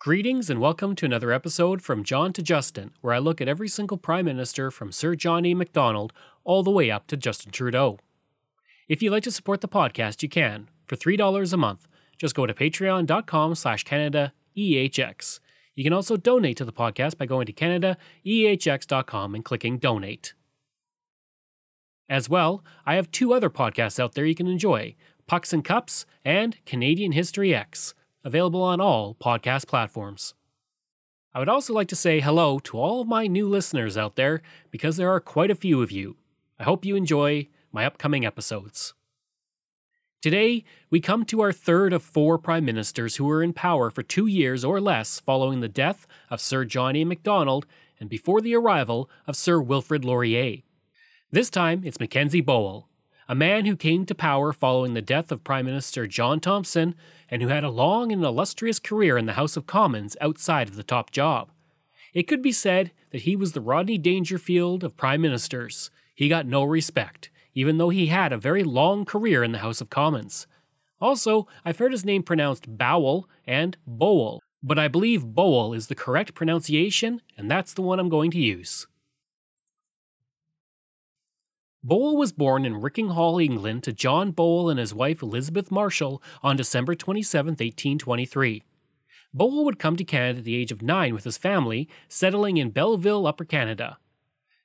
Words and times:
Greetings 0.00 0.48
and 0.48 0.62
welcome 0.62 0.96
to 0.96 1.04
another 1.04 1.30
episode 1.30 1.82
from 1.82 2.04
John 2.04 2.32
to 2.32 2.42
Justin, 2.42 2.92
where 3.02 3.12
I 3.12 3.18
look 3.18 3.42
at 3.42 3.48
every 3.48 3.68
single 3.68 3.98
Prime 3.98 4.24
Minister 4.24 4.70
from 4.70 4.92
Sir 4.92 5.14
John 5.14 5.44
A. 5.44 5.52
Macdonald 5.52 6.14
all 6.42 6.62
the 6.62 6.70
way 6.70 6.90
up 6.90 7.06
to 7.08 7.18
Justin 7.18 7.52
Trudeau. 7.52 7.98
If 8.88 9.02
you'd 9.02 9.10
like 9.10 9.24
to 9.24 9.30
support 9.30 9.60
the 9.60 9.68
podcast, 9.68 10.22
you 10.22 10.30
can. 10.30 10.70
For 10.86 10.96
$3 10.96 11.52
a 11.52 11.56
month, 11.58 11.86
just 12.16 12.34
go 12.34 12.46
to 12.46 12.54
patreon.com 12.54 13.54
slash 13.54 13.84
CanadaEHX. 13.84 15.40
You 15.74 15.84
can 15.84 15.92
also 15.92 16.16
donate 16.16 16.56
to 16.56 16.64
the 16.64 16.72
podcast 16.72 17.18
by 17.18 17.26
going 17.26 17.44
to 17.44 17.52
CanadaEHX.com 17.52 19.34
and 19.34 19.44
clicking 19.44 19.76
Donate. 19.76 20.32
As 22.08 22.30
well, 22.30 22.64
I 22.86 22.94
have 22.94 23.10
two 23.10 23.34
other 23.34 23.50
podcasts 23.50 24.00
out 24.00 24.14
there 24.14 24.24
you 24.24 24.34
can 24.34 24.46
enjoy 24.46 24.94
Pucks 25.26 25.52
and 25.52 25.62
Cups 25.62 26.06
and 26.24 26.56
Canadian 26.64 27.12
History 27.12 27.54
X, 27.54 27.92
available 28.24 28.62
on 28.62 28.80
all 28.80 29.14
podcast 29.14 29.66
platforms. 29.66 30.34
I 31.32 31.38
would 31.38 31.48
also 31.48 31.72
like 31.72 31.88
to 31.88 31.96
say 31.96 32.20
hello 32.20 32.58
to 32.60 32.78
all 32.78 33.00
of 33.00 33.08
my 33.08 33.26
new 33.26 33.48
listeners 33.48 33.96
out 33.96 34.16
there 34.16 34.42
because 34.70 34.96
there 34.96 35.10
are 35.10 35.20
quite 35.20 35.50
a 35.50 35.54
few 35.54 35.80
of 35.80 35.92
you. 35.92 36.16
I 36.58 36.64
hope 36.64 36.84
you 36.84 36.96
enjoy 36.96 37.48
my 37.72 37.86
upcoming 37.86 38.26
episodes. 38.26 38.94
Today, 40.20 40.64
we 40.90 41.00
come 41.00 41.24
to 41.24 41.40
our 41.40 41.50
third 41.52 41.94
of 41.94 42.02
four 42.02 42.36
prime 42.36 42.66
ministers 42.66 43.16
who 43.16 43.24
were 43.24 43.42
in 43.42 43.54
power 43.54 43.90
for 43.90 44.02
two 44.02 44.26
years 44.26 44.66
or 44.66 44.78
less 44.78 45.18
following 45.18 45.60
the 45.60 45.68
death 45.68 46.06
of 46.28 46.42
Sir 46.42 46.66
John 46.66 46.94
A. 46.94 47.04
Macdonald 47.04 47.64
and 47.98 48.10
before 48.10 48.42
the 48.42 48.54
arrival 48.54 49.08
of 49.26 49.34
Sir 49.34 49.62
Wilfrid 49.62 50.04
Laurier. 50.04 50.58
This 51.30 51.48
time, 51.48 51.82
it's 51.86 52.00
Mackenzie 52.00 52.42
Bowell, 52.42 52.89
a 53.30 53.34
man 53.36 53.64
who 53.64 53.76
came 53.76 54.04
to 54.04 54.12
power 54.12 54.52
following 54.52 54.94
the 54.94 55.00
death 55.00 55.30
of 55.30 55.44
Prime 55.44 55.64
Minister 55.64 56.04
John 56.08 56.40
Thompson 56.40 56.96
and 57.28 57.40
who 57.40 57.46
had 57.46 57.62
a 57.62 57.70
long 57.70 58.10
and 58.10 58.24
illustrious 58.24 58.80
career 58.80 59.16
in 59.16 59.26
the 59.26 59.34
House 59.34 59.56
of 59.56 59.68
Commons 59.68 60.16
outside 60.20 60.68
of 60.68 60.74
the 60.74 60.82
top 60.82 61.12
job. 61.12 61.48
It 62.12 62.24
could 62.24 62.42
be 62.42 62.50
said 62.50 62.90
that 63.12 63.22
he 63.22 63.36
was 63.36 63.52
the 63.52 63.60
Rodney 63.60 63.98
Dangerfield 63.98 64.82
of 64.82 64.96
prime 64.96 65.20
ministers. 65.20 65.92
He 66.12 66.28
got 66.28 66.44
no 66.44 66.64
respect, 66.64 67.30
even 67.54 67.78
though 67.78 67.90
he 67.90 68.06
had 68.06 68.32
a 68.32 68.36
very 68.36 68.64
long 68.64 69.04
career 69.04 69.44
in 69.44 69.52
the 69.52 69.58
House 69.58 69.80
of 69.80 69.90
Commons. 69.90 70.48
Also, 71.00 71.46
I've 71.64 71.78
heard 71.78 71.92
his 71.92 72.04
name 72.04 72.24
pronounced 72.24 72.76
Bowell 72.76 73.28
and 73.46 73.76
Bowell, 73.86 74.42
but 74.60 74.76
I 74.76 74.88
believe 74.88 75.36
Bowell 75.36 75.72
is 75.72 75.86
the 75.86 75.94
correct 75.94 76.34
pronunciation, 76.34 77.22
and 77.38 77.48
that's 77.48 77.74
the 77.74 77.82
one 77.82 78.00
I'm 78.00 78.08
going 78.08 78.32
to 78.32 78.40
use. 78.40 78.88
Bowell 81.82 82.18
was 82.18 82.32
born 82.32 82.66
in 82.66 82.82
Rickinghall, 82.82 83.42
England, 83.42 83.84
to 83.84 83.92
John 83.94 84.32
Bowell 84.32 84.68
and 84.68 84.78
his 84.78 84.92
wife 84.92 85.22
Elizabeth 85.22 85.70
Marshall 85.70 86.22
on 86.42 86.56
December 86.56 86.94
27, 86.94 87.52
1823. 87.52 88.62
Bowell 89.32 89.64
would 89.64 89.78
come 89.78 89.96
to 89.96 90.04
Canada 90.04 90.40
at 90.40 90.44
the 90.44 90.56
age 90.56 90.70
of 90.72 90.82
nine 90.82 91.14
with 91.14 91.24
his 91.24 91.38
family, 91.38 91.88
settling 92.06 92.58
in 92.58 92.68
Belleville, 92.68 93.26
Upper 93.26 93.46
Canada. 93.46 93.96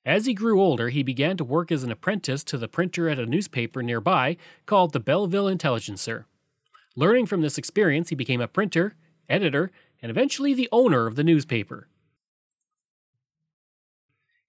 As 0.05 0.25
he 0.25 0.33
grew 0.33 0.61
older, 0.61 0.89
he 0.89 1.03
began 1.03 1.37
to 1.37 1.45
work 1.45 1.71
as 1.71 1.83
an 1.83 1.91
apprentice 1.91 2.43
to 2.43 2.57
the 2.57 2.67
printer 2.67 3.07
at 3.07 3.17
a 3.17 3.25
newspaper 3.25 3.81
nearby 3.81 4.35
called 4.65 4.91
the 4.91 4.99
Belleville 4.99 5.47
Intelligencer. 5.47 6.27
Learning 6.97 7.25
from 7.25 7.39
this 7.39 7.57
experience, 7.57 8.09
he 8.09 8.15
became 8.15 8.41
a 8.41 8.47
printer, 8.47 8.97
editor, 9.29 9.71
and 10.01 10.09
eventually 10.09 10.53
the 10.53 10.69
owner 10.73 11.07
of 11.07 11.15
the 11.15 11.23
newspaper. 11.23 11.87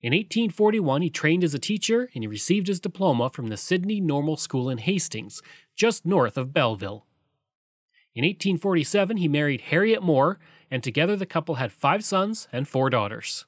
In 0.03 0.13
1841, 0.13 1.03
he 1.03 1.11
trained 1.11 1.43
as 1.43 1.55
a 1.55 1.59
teacher 1.59 2.11
and 2.15 2.23
he 2.23 2.29
received 2.29 2.67
his 2.67 2.81
diploma 2.81 3.31
from 3.31 3.49
the 3.49 3.57
Sydney 3.57 4.01
Normal 4.01 4.37
School 4.37 4.69
in 4.69 4.79
Hastings, 4.79 5.43
just 5.75 6.05
north 6.05 6.37
of 6.37 6.53
Belleville. 6.53 7.07
In 8.15 8.23
1847, 8.23 9.17
he 9.19 9.29
married 9.29 9.63
Harriet 9.63 10.03
Moore, 10.03 10.39
and 10.71 10.83
together 10.83 11.17
the 11.17 11.27
couple 11.27 11.57
had 11.57 11.73
five 11.73 12.05
sons 12.05 12.49
and 12.53 12.67
four 12.67 12.89
daughters. 12.91 13.47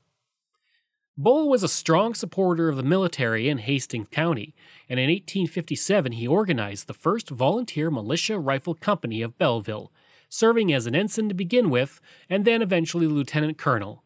Bowell 1.17 1.49
was 1.49 1.63
a 1.63 1.69
strong 1.69 2.15
supporter 2.15 2.69
of 2.69 2.77
the 2.77 2.83
military 2.83 3.49
in 3.49 3.59
Hastings 3.59 4.09
County, 4.11 4.55
and 4.89 5.01
in 5.01 5.11
1857 5.11 6.13
he 6.13 6.29
organized 6.29 6.87
the 6.87 6.95
first 6.95 7.29
volunteer 7.29 7.91
militia 7.91 8.39
rifle 8.39 8.75
company 8.75 9.21
of 9.21 9.37
Belleville, 9.37 9.91
serving 10.29 10.73
as 10.73 10.87
an 10.87 10.95
ensign 10.95 11.29
to 11.29 11.35
begin 11.35 11.71
with, 11.71 12.01
and 12.31 12.45
then 12.45 12.63
eventually 12.63 13.07
lieutenant 13.07 13.59
colonel. 13.59 14.05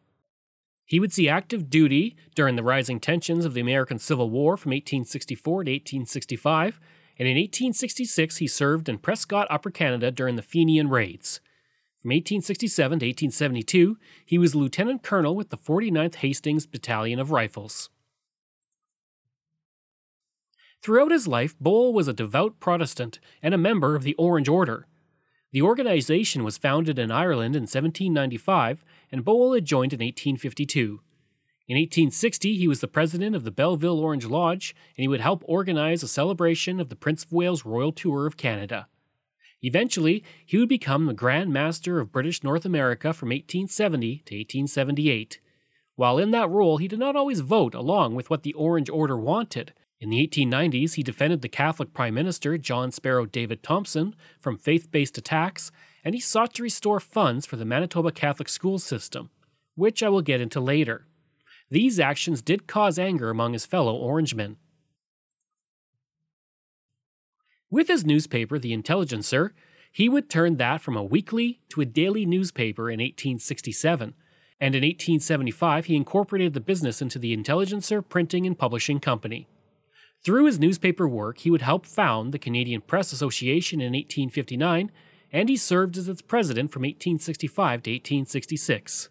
He 0.85 0.99
would 0.99 1.13
see 1.13 1.29
active 1.29 1.69
duty 1.69 2.15
during 2.35 2.55
the 2.55 2.63
rising 2.63 2.99
tensions 2.99 3.45
of 3.45 3.53
the 3.53 3.61
American 3.61 3.99
Civil 3.99 4.29
War 4.29 4.57
from 4.57 4.71
1864 4.71 5.63
to 5.63 5.71
1865, 5.71 6.79
and 7.17 7.27
in 7.27 7.35
1866 7.35 8.37
he 8.37 8.47
served 8.47 8.89
in 8.89 8.97
Prescott, 8.97 9.47
Upper 9.49 9.69
Canada 9.69 10.11
during 10.11 10.35
the 10.35 10.41
Fenian 10.41 10.89
raids. 10.89 11.39
From 12.01 12.09
1867 12.09 12.99
to 12.99 13.05
1872, 13.05 13.97
he 14.25 14.37
was 14.37 14.55
lieutenant 14.55 15.03
colonel 15.03 15.35
with 15.35 15.51
the 15.51 15.57
49th 15.57 16.15
Hastings 16.15 16.65
Battalion 16.65 17.17
of 17.17 17.31
Rifles. 17.31 17.89
Throughout 20.81 21.11
his 21.11 21.29
life, 21.29 21.55
Bowell 21.61 21.93
was 21.93 22.09
a 22.09 22.13
devout 22.13 22.59
Protestant 22.59 23.19
and 23.41 23.53
a 23.53 23.57
member 23.57 23.95
of 23.95 24.03
the 24.03 24.15
Orange 24.15 24.49
Order. 24.49 24.85
The 25.53 25.61
organization 25.61 26.43
was 26.43 26.57
founded 26.57 26.99
in 26.99 27.09
Ireland 27.09 27.55
in 27.55 27.61
1795, 27.61 28.83
and 29.13 29.23
Bowell 29.23 29.53
had 29.53 29.63
joined 29.63 29.93
in 29.93 29.99
1852. 29.99 30.99
In 31.67 31.77
1860, 31.77 32.57
he 32.57 32.67
was 32.67 32.81
the 32.81 32.87
president 32.87 33.35
of 33.35 33.43
the 33.43 33.51
Belleville 33.51 33.99
Orange 33.99 34.25
Lodge, 34.25 34.75
and 34.97 35.03
he 35.03 35.07
would 35.07 35.21
help 35.21 35.43
organize 35.45 36.01
a 36.01 36.07
celebration 36.07 36.79
of 36.79 36.89
the 36.89 36.95
Prince 36.95 37.23
of 37.23 37.31
Wales 37.31 37.63
Royal 37.63 37.91
Tour 37.91 38.25
of 38.25 38.37
Canada. 38.37 38.87
Eventually, 39.61 40.23
he 40.43 40.57
would 40.57 40.67
become 40.67 41.05
the 41.05 41.13
Grand 41.13 41.53
Master 41.53 41.99
of 41.99 42.11
British 42.11 42.43
North 42.43 42.65
America 42.65 43.13
from 43.13 43.29
1870 43.29 44.23
to 44.25 44.35
1878. 44.35 45.39
While 45.95 46.17
in 46.17 46.31
that 46.31 46.49
role, 46.49 46.77
he 46.77 46.87
did 46.87 46.97
not 46.97 47.15
always 47.15 47.41
vote 47.41 47.75
along 47.75 48.15
with 48.15 48.31
what 48.31 48.41
the 48.41 48.53
Orange 48.53 48.89
Order 48.89 49.15
wanted. 49.15 49.73
In 50.01 50.09
the 50.09 50.27
1890s, 50.27 50.95
he 50.95 51.03
defended 51.03 51.43
the 51.43 51.49
Catholic 51.49 51.93
Prime 51.93 52.15
Minister 52.15 52.57
John 52.57 52.91
Sparrow 52.91 53.27
David 53.27 53.61
Thompson 53.61 54.15
from 54.39 54.57
faith 54.57 54.91
based 54.91 55.19
attacks, 55.19 55.71
and 56.03 56.15
he 56.15 56.21
sought 56.21 56.53
to 56.55 56.63
restore 56.63 56.99
funds 56.99 57.45
for 57.45 57.55
the 57.55 57.65
Manitoba 57.65 58.11
Catholic 58.11 58.49
school 58.49 58.79
system, 58.79 59.29
which 59.75 60.03
I 60.03 60.09
will 60.09 60.21
get 60.21 60.41
into 60.41 60.59
later. 60.59 61.07
These 61.69 61.99
actions 61.99 62.41
did 62.41 62.67
cause 62.67 62.99
anger 62.99 63.29
among 63.29 63.53
his 63.53 63.65
fellow 63.65 63.95
Orangemen. 63.95 64.57
With 67.71 67.87
his 67.87 68.05
newspaper, 68.05 68.59
The 68.59 68.73
Intelligencer, 68.73 69.55
he 69.91 70.09
would 70.09 70.29
turn 70.29 70.57
that 70.57 70.81
from 70.81 70.95
a 70.95 71.03
weekly 71.03 71.61
to 71.69 71.81
a 71.81 71.85
daily 71.85 72.25
newspaper 72.25 72.89
in 72.89 72.99
1867, 72.99 74.13
and 74.59 74.75
in 74.75 74.81
1875 74.81 75.85
he 75.85 75.95
incorporated 75.95 76.53
the 76.53 76.59
business 76.59 77.01
into 77.01 77.17
the 77.17 77.33
Intelligencer 77.33 78.01
Printing 78.01 78.45
and 78.45 78.57
Publishing 78.57 78.99
Company. 78.99 79.47
Through 80.23 80.45
his 80.45 80.59
newspaper 80.59 81.07
work, 81.07 81.39
he 81.39 81.51
would 81.51 81.61
help 81.61 81.85
found 81.85 82.31
the 82.31 82.39
Canadian 82.39 82.81
Press 82.81 83.11
Association 83.11 83.81
in 83.81 83.93
1859, 83.93 84.91
and 85.33 85.49
he 85.49 85.57
served 85.57 85.97
as 85.97 86.07
its 86.07 86.21
president 86.21 86.71
from 86.71 86.83
1865 86.83 87.83
to 87.83 87.91
1866. 87.91 89.09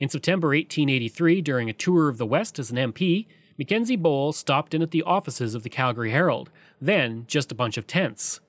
In 0.00 0.08
September 0.08 0.48
1883, 0.48 1.40
during 1.40 1.70
a 1.70 1.72
tour 1.72 2.08
of 2.08 2.18
the 2.18 2.26
West 2.26 2.58
as 2.58 2.72
an 2.72 2.76
MP, 2.76 3.26
Mackenzie 3.56 3.94
Bowell 3.94 4.32
stopped 4.32 4.74
in 4.74 4.82
at 4.82 4.90
the 4.90 5.04
offices 5.04 5.54
of 5.54 5.62
the 5.62 5.70
Calgary 5.70 6.10
Herald, 6.10 6.50
then 6.80 7.24
just 7.28 7.52
a 7.52 7.54
bunch 7.54 7.76
of 7.76 7.86
tents. 7.86 8.40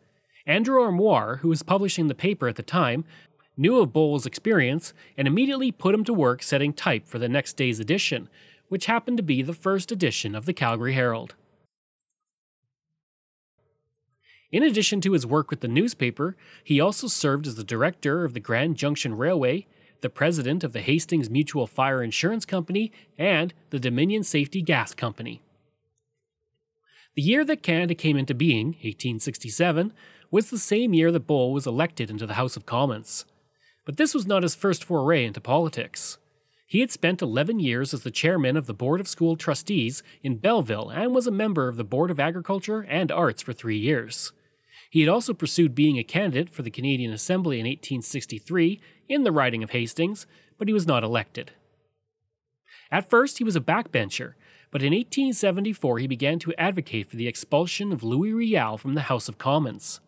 Andrew 0.47 0.81
Armour, 0.81 1.37
who 1.37 1.49
was 1.49 1.61
publishing 1.61 2.07
the 2.07 2.15
paper 2.15 2.47
at 2.47 2.55
the 2.55 2.63
time, 2.63 3.05
knew 3.55 3.79
of 3.79 3.93
Bowell's 3.93 4.25
experience 4.25 4.93
and 5.15 5.27
immediately 5.27 5.71
put 5.71 5.93
him 5.93 6.03
to 6.05 6.13
work 6.13 6.41
setting 6.41 6.73
type 6.73 7.07
for 7.07 7.19
the 7.19 7.29
next 7.29 7.53
day's 7.53 7.79
edition, 7.79 8.27
which 8.69 8.87
happened 8.87 9.17
to 9.17 9.23
be 9.23 9.43
the 9.43 9.53
first 9.53 9.91
edition 9.91 10.33
of 10.33 10.45
the 10.45 10.53
Calgary 10.53 10.93
Herald. 10.93 11.35
In 14.53 14.61
addition 14.61 15.01
to 15.01 15.13
his 15.13 15.25
work 15.25 15.49
with 15.49 15.61
the 15.61 15.67
newspaper, 15.67 16.37
he 16.63 16.79
also 16.79 17.07
served 17.07 17.47
as 17.47 17.55
the 17.55 17.63
director 17.63 18.23
of 18.23 18.35
the 18.35 18.39
Grand 18.39 18.77
Junction 18.77 19.17
Railway, 19.17 19.65
the 20.01 20.11
president 20.11 20.63
of 20.63 20.73
the 20.73 20.81
Hastings 20.81 21.27
Mutual 21.27 21.65
Fire 21.65 22.03
Insurance 22.03 22.45
Company, 22.45 22.91
and 23.17 23.51
the 23.71 23.79
Dominion 23.79 24.23
Safety 24.23 24.61
Gas 24.61 24.93
Company. 24.93 25.41
The 27.15 27.23
year 27.23 27.43
that 27.45 27.63
Canada 27.63 27.95
came 27.95 28.15
into 28.15 28.35
being, 28.35 28.67
1867, 28.67 29.91
was 30.29 30.51
the 30.51 30.59
same 30.59 30.93
year 30.93 31.11
that 31.11 31.25
Bowell 31.25 31.51
was 31.51 31.65
elected 31.65 32.11
into 32.11 32.27
the 32.27 32.35
House 32.35 32.55
of 32.55 32.67
Commons. 32.67 33.25
But 33.85 33.97
this 33.97 34.13
was 34.13 34.27
not 34.27 34.43
his 34.43 34.53
first 34.53 34.83
foray 34.83 35.25
into 35.25 35.41
politics. 35.41 36.19
He 36.67 36.81
had 36.81 36.91
spent 36.91 37.23
11 37.23 37.59
years 37.59 37.91
as 37.91 38.03
the 38.03 38.11
chairman 38.11 38.55
of 38.55 38.67
the 38.67 38.73
Board 38.75 39.01
of 39.01 39.07
School 39.07 39.35
Trustees 39.35 40.03
in 40.21 40.37
Belleville 40.37 40.91
and 40.91 41.15
was 41.15 41.25
a 41.25 41.31
member 41.31 41.67
of 41.69 41.75
the 41.75 41.83
Board 41.83 42.11
of 42.11 42.19
Agriculture 42.19 42.85
and 42.87 43.11
Arts 43.11 43.41
for 43.41 43.51
three 43.51 43.77
years. 43.77 44.31
He 44.93 44.99
had 44.99 45.09
also 45.09 45.33
pursued 45.33 45.73
being 45.73 45.97
a 45.97 46.03
candidate 46.03 46.51
for 46.51 46.61
the 46.61 46.69
Canadian 46.69 47.13
Assembly 47.13 47.59
in 47.59 47.65
1863 47.65 48.79
in 49.09 49.23
the 49.23 49.31
riding 49.31 49.63
of 49.63 49.71
Hastings, 49.71 50.27
but 50.59 50.67
he 50.67 50.73
was 50.73 50.85
not 50.85 51.03
elected. 51.03 51.49
At 52.91 53.09
first, 53.09 53.39
he 53.39 53.43
was 53.43 53.55
a 53.55 53.59
backbencher, 53.59 54.35
but 54.69 54.83
in 54.83 54.93
1874 54.93 55.97
he 55.97 56.05
began 56.05 56.37
to 56.37 56.53
advocate 56.59 57.09
for 57.09 57.15
the 57.15 57.27
expulsion 57.27 57.91
of 57.91 58.03
Louis 58.03 58.33
Riel 58.33 58.77
from 58.77 58.93
the 58.93 59.09
House 59.09 59.27
of 59.27 59.39
Commons. 59.39 59.99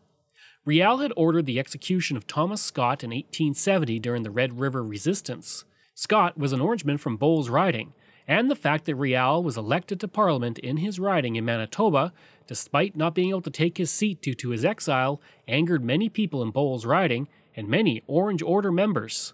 Riel 0.65 0.97
had 0.97 1.13
ordered 1.17 1.47
the 1.47 1.57
execution 1.57 2.15
of 2.15 2.27
Thomas 2.27 2.61
Scott 2.61 3.03
in 3.03 3.09
1870 3.09 3.97
during 3.97 4.21
the 4.21 4.29
Red 4.29 4.59
River 4.59 4.83
Resistance. 4.83 5.65
Scott 5.95 6.37
was 6.37 6.53
an 6.53 6.59
Orangeman 6.59 6.99
from 6.99 7.17
Bowell's 7.17 7.49
Riding, 7.49 7.93
and 8.27 8.51
the 8.51 8.55
fact 8.55 8.85
that 8.85 8.93
Riel 8.93 9.41
was 9.41 9.57
elected 9.57 9.99
to 9.99 10.07
Parliament 10.07 10.59
in 10.59 10.77
his 10.77 10.99
riding 10.99 11.35
in 11.35 11.45
Manitoba, 11.45 12.13
despite 12.47 12.95
not 12.95 13.15
being 13.15 13.29
able 13.29 13.41
to 13.41 13.49
take 13.49 13.77
his 13.77 13.91
seat 13.91 14.21
due 14.21 14.33
to 14.35 14.49
his 14.49 14.65
exile, 14.65 15.21
angered 15.47 15.83
many 15.83 16.09
people 16.09 16.41
in 16.41 16.51
Bowell's 16.51 16.85
Riding 16.85 17.27
and 17.55 17.67
many 17.67 18.03
Orange 18.07 18.41
Order 18.41 18.71
members. 18.71 19.33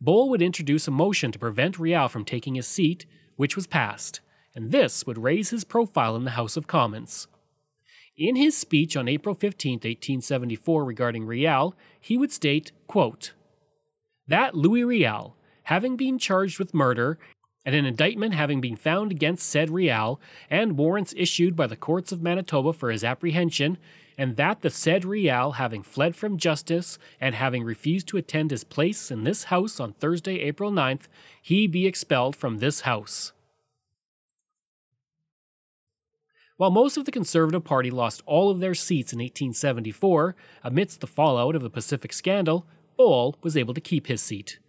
Bowell 0.00 0.28
would 0.30 0.42
introduce 0.42 0.86
a 0.86 0.90
motion 0.90 1.32
to 1.32 1.38
prevent 1.38 1.78
Riel 1.78 2.08
from 2.08 2.24
taking 2.24 2.54
his 2.54 2.66
seat, 2.66 3.06
which 3.36 3.56
was 3.56 3.66
passed, 3.66 4.20
and 4.54 4.70
this 4.70 5.06
would 5.06 5.18
raise 5.18 5.50
his 5.50 5.64
profile 5.64 6.14
in 6.16 6.24
the 6.24 6.32
House 6.32 6.56
of 6.56 6.66
Commons. 6.66 7.26
In 8.16 8.36
his 8.36 8.56
speech 8.56 8.96
on 8.96 9.08
April 9.08 9.34
15, 9.34 9.74
1874, 9.74 10.84
regarding 10.84 11.26
Riel, 11.26 11.74
he 12.00 12.16
would 12.16 12.30
state, 12.30 12.70
quote, 12.86 13.32
That 14.28 14.54
Louis 14.54 14.84
Riel, 14.84 15.36
having 15.64 15.96
been 15.96 16.18
charged 16.18 16.58
with 16.58 16.74
murder, 16.74 17.18
and 17.64 17.74
an 17.74 17.86
indictment 17.86 18.34
having 18.34 18.60
been 18.60 18.76
found 18.76 19.10
against 19.10 19.48
said 19.48 19.70
Riel, 19.70 20.20
and 20.50 20.76
warrants 20.76 21.14
issued 21.16 21.56
by 21.56 21.66
the 21.66 21.76
courts 21.76 22.12
of 22.12 22.22
Manitoba 22.22 22.72
for 22.72 22.90
his 22.90 23.04
apprehension, 23.04 23.78
and 24.18 24.36
that 24.36 24.60
the 24.60 24.70
said 24.70 25.04
Riel, 25.04 25.52
having 25.52 25.82
fled 25.82 26.14
from 26.14 26.38
justice, 26.38 26.98
and 27.20 27.34
having 27.34 27.64
refused 27.64 28.06
to 28.08 28.16
attend 28.16 28.50
his 28.50 28.64
place 28.64 29.10
in 29.10 29.24
this 29.24 29.44
house 29.44 29.80
on 29.80 29.92
Thursday, 29.94 30.40
April 30.40 30.70
9th, 30.70 31.08
he 31.40 31.66
be 31.66 31.86
expelled 31.86 32.36
from 32.36 32.58
this 32.58 32.82
house. 32.82 33.32
While 36.56 36.70
most 36.70 36.96
of 36.96 37.04
the 37.04 37.10
Conservative 37.10 37.64
Party 37.64 37.90
lost 37.90 38.22
all 38.26 38.48
of 38.48 38.60
their 38.60 38.74
seats 38.74 39.12
in 39.12 39.18
1874, 39.18 40.36
amidst 40.62 41.00
the 41.00 41.08
fallout 41.08 41.56
of 41.56 41.62
the 41.62 41.70
Pacific 41.70 42.12
Scandal, 42.12 42.64
Bowell 42.96 43.36
was 43.42 43.56
able 43.56 43.74
to 43.74 43.80
keep 43.80 44.06
his 44.06 44.22
seat. 44.22 44.60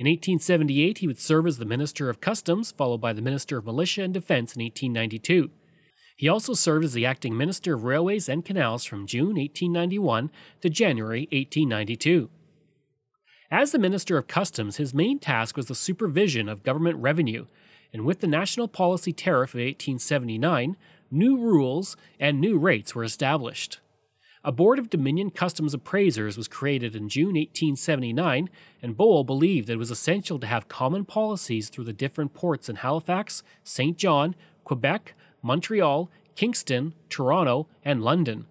In 0.00 0.06
1878, 0.06 0.98
he 0.98 1.06
would 1.06 1.20
serve 1.20 1.46
as 1.46 1.58
the 1.58 1.66
Minister 1.66 2.08
of 2.08 2.22
Customs, 2.22 2.72
followed 2.72 3.02
by 3.02 3.12
the 3.12 3.20
Minister 3.20 3.58
of 3.58 3.66
Militia 3.66 4.02
and 4.02 4.14
Defense 4.14 4.56
in 4.56 4.62
1892. 4.62 5.50
He 6.16 6.26
also 6.26 6.54
served 6.54 6.86
as 6.86 6.94
the 6.94 7.04
acting 7.04 7.36
Minister 7.36 7.74
of 7.74 7.84
Railways 7.84 8.26
and 8.26 8.42
Canals 8.42 8.86
from 8.86 9.06
June 9.06 9.36
1891 9.36 10.30
to 10.62 10.70
January 10.70 11.28
1892. 11.32 12.30
As 13.50 13.72
the 13.72 13.78
Minister 13.78 14.16
of 14.16 14.26
Customs, 14.26 14.78
his 14.78 14.94
main 14.94 15.18
task 15.18 15.58
was 15.58 15.66
the 15.66 15.74
supervision 15.74 16.48
of 16.48 16.62
government 16.62 16.96
revenue, 16.96 17.44
and 17.92 18.06
with 18.06 18.20
the 18.20 18.26
National 18.26 18.68
Policy 18.68 19.12
Tariff 19.12 19.50
of 19.50 19.60
1879, 19.60 20.78
new 21.10 21.36
rules 21.36 21.98
and 22.18 22.40
new 22.40 22.56
rates 22.56 22.94
were 22.94 23.04
established. 23.04 23.80
A 24.42 24.52
board 24.52 24.78
of 24.78 24.88
Dominion 24.88 25.28
Customs 25.28 25.74
appraisers 25.74 26.38
was 26.38 26.48
created 26.48 26.96
in 26.96 27.10
June 27.10 27.34
1879, 27.34 28.48
and 28.80 28.96
Bowell 28.96 29.22
believed 29.22 29.68
it 29.68 29.76
was 29.76 29.90
essential 29.90 30.38
to 30.38 30.46
have 30.46 30.66
common 30.66 31.04
policies 31.04 31.68
through 31.68 31.84
the 31.84 31.92
different 31.92 32.32
ports 32.32 32.70
in 32.70 32.76
Halifax, 32.76 33.42
St. 33.64 33.98
John, 33.98 34.34
Quebec, 34.64 35.14
Montreal, 35.42 36.10
Kingston, 36.36 36.94
Toronto, 37.10 37.66
and 37.84 38.02
London. 38.02 38.46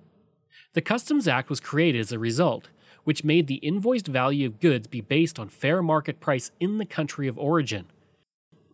The 0.74 0.82
Customs 0.82 1.28
Act 1.28 1.50
was 1.50 1.60
created 1.60 2.02
as 2.02 2.12
a 2.12 2.20
result, 2.20 2.70
which 3.04 3.24
made 3.24 3.48
the 3.48 3.56
invoiced 3.56 4.08
value 4.08 4.46
of 4.46 4.60
goods 4.60 4.86
be 4.86 5.02
based 5.02 5.40
on 5.40 5.50
fair 5.50 5.82
market 5.82 6.20
price 6.20 6.52
in 6.60 6.78
the 6.78 6.86
country 6.86 7.28
of 7.28 7.40
origin. 7.40 7.86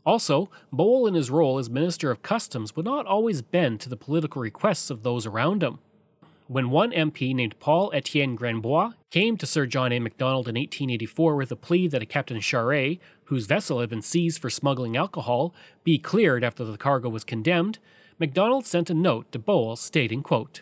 Also, 0.06 0.50
Bowell 0.70 1.08
in 1.08 1.14
his 1.14 1.32
role 1.32 1.60
as 1.60 1.70
Minister 1.70 2.12
of 2.12 2.22
Customs 2.22 2.76
would 2.76 2.86
not 2.86 3.06
always 3.06 3.42
bend 3.42 3.80
to 3.80 3.90
the 3.90 3.96
political 3.96 4.42
requests 4.42 4.90
of 4.90 5.04
those 5.04 5.26
around 5.26 5.64
him 5.64 5.80
when 6.48 6.70
one 6.70 6.92
MP 6.92 7.34
named 7.34 7.60
Paul 7.60 7.92
Etienne 7.94 8.36
Grandbois 8.36 8.94
came 9.10 9.36
to 9.38 9.48
Sir 9.48 9.66
John 9.66 9.92
A. 9.92 10.00
Macdonald 10.00 10.48
in 10.48 10.56
1884 10.56 11.36
with 11.36 11.52
a 11.52 11.56
plea 11.56 11.88
that 11.88 12.04
a 12.04 12.06
Captain 12.06 12.40
Charret, 12.40 13.00
whose 13.26 13.48
vessel 13.48 13.80
had 13.80 13.90
been 13.90 14.02
seized 14.02 14.40
for 14.40 14.50
smuggling 14.50 14.96
alcohol, 14.96 15.54
be 15.84 15.98
cleared 15.98 16.44
after 16.44 16.64
the 16.64 16.78
cargo 16.78 17.10
was 17.10 17.24
condemned, 17.24 17.80
Macdonald 18.20 18.66
sent 18.66 18.90
a 18.90 18.94
note 18.94 19.32
to 19.32 19.40
Bowell 19.40 19.76
stating, 19.76 20.22
quote, 20.22 20.62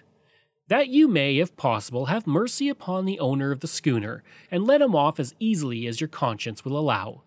that 0.70 0.88
you 0.88 1.10
may, 1.10 1.38
if 1.38 1.56
possible, 1.58 2.06
have 2.06 2.26
mercy 2.26 2.70
upon 2.70 3.06
the 3.06 3.20
owner 3.20 3.52
of 3.52 3.60
the 3.60 3.68
schooner, 3.68 4.24
and 4.50 4.66
let 4.66 4.82
him 4.82 4.96
off 4.96 5.20
as 5.20 5.36
easily 5.38 5.86
as 5.86 6.00
your 6.00 6.08
conscience 6.08 6.64
will 6.64 6.78
allow. 6.78 7.22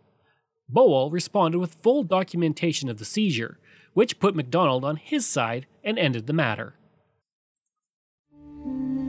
Bowell 0.68 1.10
responded 1.10 1.58
with 1.58 1.74
full 1.74 2.02
documentation 2.02 2.88
of 2.88 2.98
the 2.98 3.04
seizure, 3.04 3.58
which 3.92 4.18
put 4.18 4.34
Macdonald 4.34 4.84
on 4.84 4.96
his 4.96 5.26
side 5.26 5.66
and 5.84 5.98
ended 5.98 6.26
the 6.26 6.32
matter. 6.32 6.74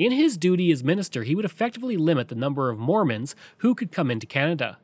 In 0.00 0.12
his 0.12 0.38
duty 0.38 0.72
as 0.72 0.82
minister, 0.82 1.24
he 1.24 1.34
would 1.34 1.44
effectively 1.44 1.98
limit 1.98 2.28
the 2.28 2.34
number 2.34 2.70
of 2.70 2.78
Mormons 2.78 3.36
who 3.58 3.74
could 3.74 3.92
come 3.92 4.10
into 4.10 4.26
Canada. 4.26 4.78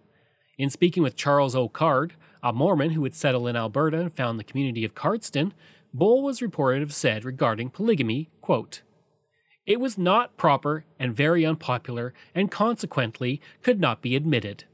In 0.59 0.69
speaking 0.69 1.03
with 1.03 1.17
Charles 1.17 1.57
O. 1.57 1.71
Card, 1.71 2.13
a 2.43 2.53
Mormon 2.53 2.91
who 2.91 3.01
would 3.01 3.15
settle 3.15 3.47
in 3.47 3.57
Alberta 3.57 3.99
and 3.99 4.13
found 4.13 4.39
the 4.39 4.45
community 4.45 4.85
of 4.85 4.95
Cardston, 4.95 5.53
Bowell 5.95 6.23
was 6.23 6.43
reported 6.43 6.81
to 6.81 6.85
have 6.85 6.95
said 6.95 7.25
regarding 7.25 7.71
polygamy, 7.71 8.29
quote, 8.43 8.83
It 9.65 9.81
was 9.81 9.97
not 9.97 10.37
proper 10.37 10.85
and 10.99 11.17
very 11.17 11.47
unpopular, 11.47 12.13
and 12.35 12.51
consequently 12.51 13.41
could 13.63 13.81
not 13.81 14.03
be 14.03 14.17
admitted. 14.17 14.65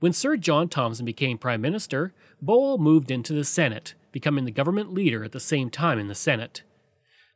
When 0.00 0.14
Sir 0.14 0.38
John 0.38 0.70
Thompson 0.70 1.04
became 1.04 1.36
Prime 1.36 1.60
Minister, 1.60 2.14
Bowell 2.40 2.78
moved 2.78 3.10
into 3.10 3.34
the 3.34 3.44
Senate, 3.44 3.92
becoming 4.10 4.46
the 4.46 4.50
government 4.50 4.90
leader 4.90 5.22
at 5.22 5.32
the 5.32 5.38
same 5.38 5.68
time 5.68 5.98
in 5.98 6.08
the 6.08 6.14
Senate. 6.14 6.62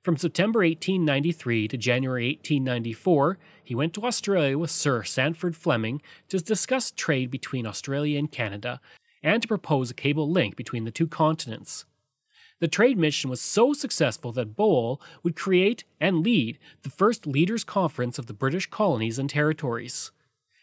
From 0.06 0.16
September 0.16 0.60
1893 0.60 1.66
to 1.66 1.76
January 1.76 2.28
1894, 2.28 3.38
he 3.64 3.74
went 3.74 3.92
to 3.94 4.04
Australia 4.04 4.56
with 4.56 4.70
Sir 4.70 5.02
Sandford 5.02 5.56
Fleming 5.56 6.00
to 6.28 6.38
discuss 6.38 6.92
trade 6.92 7.28
between 7.28 7.66
Australia 7.66 8.16
and 8.16 8.30
Canada 8.30 8.80
and 9.20 9.42
to 9.42 9.48
propose 9.48 9.90
a 9.90 9.94
cable 9.94 10.30
link 10.30 10.54
between 10.54 10.84
the 10.84 10.92
two 10.92 11.08
continents. 11.08 11.86
The 12.60 12.68
trade 12.68 12.96
mission 12.96 13.30
was 13.30 13.40
so 13.40 13.72
successful 13.72 14.30
that 14.30 14.54
Bowell 14.54 15.02
would 15.24 15.34
create 15.34 15.82
and 16.00 16.22
lead 16.22 16.60
the 16.84 16.90
first 16.90 17.26
Leaders' 17.26 17.64
Conference 17.64 18.16
of 18.16 18.26
the 18.26 18.32
British 18.32 18.70
colonies 18.70 19.18
and 19.18 19.28
territories. 19.28 20.12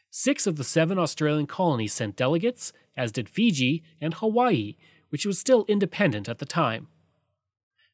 Six 0.09 0.47
of 0.47 0.55
the 0.55 0.63
seven 0.63 0.97
Australian 0.97 1.47
colonies 1.47 1.91
sent 1.91 2.15
delegates, 2.15 2.71
as 2.95 3.12
did 3.12 3.27
Fiji 3.27 3.83
and 4.00 4.13
Hawaii, 4.13 4.77
which 5.09 5.25
was 5.25 5.38
still 5.38 5.65
independent 5.67 6.29
at 6.29 6.38
the 6.38 6.45
time. 6.45 6.88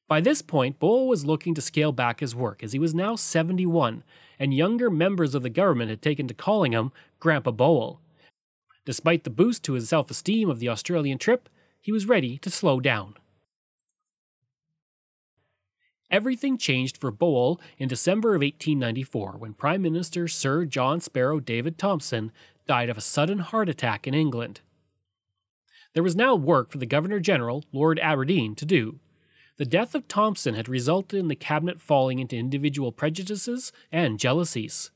By 0.10 0.22
this 0.22 0.42
point, 0.42 0.80
Bowell 0.80 1.08
was 1.08 1.28
looking 1.28 1.54
to 1.54 1.62
scale 1.62 1.92
back 1.92 2.20
his 2.20 2.36
work 2.36 2.64
as 2.64 2.74
he 2.74 2.80
was 2.80 2.96
now 2.96 3.16
71, 3.16 4.04
and 4.40 4.54
younger 4.56 4.90
members 4.90 5.36
of 5.36 5.44
the 5.44 5.52
government 5.52 5.92
had 5.92 6.02
taken 6.02 6.28
to 6.28 6.34
calling 6.34 6.72
him 6.72 6.92
Grandpa 7.20 7.52
Bowell. 7.52 8.02
Despite 8.86 9.24
the 9.24 9.30
boost 9.30 9.64
to 9.66 9.74
his 9.74 9.88
self 9.88 10.10
esteem 10.10 10.50
of 10.50 10.58
the 10.58 10.68
Australian 10.68 11.20
trip, 11.20 11.48
he 11.80 11.92
was 11.92 12.08
ready 12.08 12.40
to 12.40 12.50
slow 12.50 12.80
down. 12.80 13.14
Everything 16.10 16.58
changed 16.58 16.98
for 16.98 17.12
Bowell 17.12 17.62
in 17.78 17.88
December 17.88 18.30
of 18.30 18.42
1894 18.42 19.34
when 19.38 19.54
Prime 19.54 19.84
Minister 19.84 20.28
Sir 20.28 20.66
John 20.66 21.00
Sparrow 21.00 21.40
David 21.40 21.78
Thompson 21.78 22.32
died 22.66 22.90
of 22.90 22.98
a 22.98 23.02
sudden 23.02 23.40
heart 23.40 23.70
attack 23.70 24.08
in 24.08 24.16
England. 24.16 24.62
There 25.94 26.02
was 26.02 26.16
now 26.16 26.34
work 26.34 26.72
for 26.72 26.80
the 26.80 26.88
Governor 26.88 27.20
General, 27.20 27.64
Lord 27.72 28.00
Aberdeen, 28.00 28.56
to 28.56 28.66
do. 28.66 29.00
The 29.60 29.66
death 29.66 29.94
of 29.94 30.08
Thompson 30.08 30.56
had 30.56 30.70
resulted 30.70 31.20
in 31.20 31.28
the 31.28 31.36
cabinet 31.36 31.82
falling 31.82 32.20
into 32.20 32.38
individual 32.38 32.94
prejudices 32.94 33.74
and 33.92 34.18
jealousies. 34.18 34.90